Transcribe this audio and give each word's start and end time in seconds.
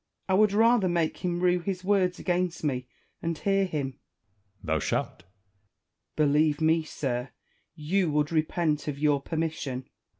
Wallace. 0.27 0.35
I 0.35 0.39
would 0.39 0.53
rather 0.53 0.89
make 0.89 1.17
him 1.17 1.41
rue 1.41 1.59
his 1.59 1.83
words 1.83 2.17
against 2.17 2.63
me, 2.63 2.87
and 3.21 3.37
hear 3.37 3.65
him. 3.65 3.87
Edward. 3.87 4.67
Thou 4.67 4.79
shalt. 4.79 5.07
Wallace. 5.09 5.23
Believe 6.15 6.59
me, 6.59 6.81
sir, 6.81 7.29
you 7.75 8.09
would 8.09 8.31
repent 8.31 8.87
of 8.87 8.97
your 8.97 9.21
per 9.21 9.37
mission. 9.37 9.87